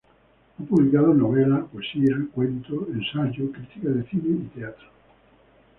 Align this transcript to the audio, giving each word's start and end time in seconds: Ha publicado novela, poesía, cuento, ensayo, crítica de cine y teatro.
Ha 0.57 0.63
publicado 0.65 1.13
novela, 1.13 1.63
poesía, 1.71 2.17
cuento, 2.33 2.87
ensayo, 2.91 3.51
crítica 3.51 3.89
de 3.89 4.03
cine 4.07 4.31
y 4.51 4.59
teatro. 4.59 4.87